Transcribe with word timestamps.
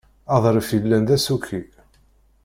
Aḍref 0.35 0.67
yellan 0.75 1.03
d 1.07 1.09
asuki. 1.15 1.61